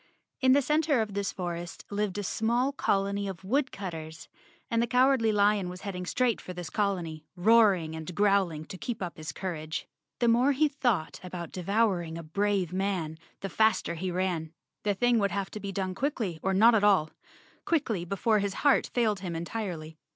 In 0.39 0.53
the 0.53 0.63
center 0.63 0.99
of 0.99 1.13
this 1.13 1.31
forest 1.31 1.85
lived 1.91 2.17
a 2.17 2.23
small 2.23 2.71
colony 2.71 3.27
of 3.27 3.43
woodcutters, 3.43 4.29
and 4.67 4.81
the 4.81 4.87
Cowardly 4.87 5.31
Lion 5.31 5.69
was 5.69 5.81
heading 5.81 6.07
straight 6.07 6.41
for 6.41 6.53
this 6.53 6.71
colony, 6.71 7.23
roaring 7.35 7.95
and 7.95 8.09
110 8.09 8.13
Chapter 8.15 8.21
Nine 8.23 8.25
growling 8.33 8.65
to 8.65 8.77
keep 8.79 9.03
up 9.03 9.17
his 9.17 9.31
courage. 9.31 9.87
The 10.17 10.27
more 10.27 10.53
he 10.53 10.67
thought 10.69 11.19
about 11.23 11.51
devouring 11.51 12.17
a 12.17 12.23
brave 12.23 12.73
man, 12.73 13.19
the 13.41 13.49
faster 13.49 13.93
he 13.93 14.09
ran. 14.09 14.51
The 14.81 14.95
thing 14.95 15.19
would 15.19 15.29
have 15.29 15.51
to 15.51 15.59
be 15.59 15.71
done 15.71 15.93
quickly 15.93 16.39
or 16.41 16.55
not 16.55 16.73
at 16.73 16.83
all— 16.83 17.11
quickly 17.65 18.03
before 18.03 18.39
his 18.39 18.55
heart 18.65 18.89
failed 18.95 19.19
him 19.19 19.35
entirely. 19.35 19.99